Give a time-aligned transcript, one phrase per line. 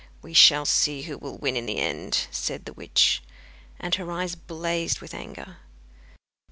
[0.23, 3.21] 'We shall see who will win in the end,' said the witch,
[3.79, 5.57] and her eyes blazed with anger.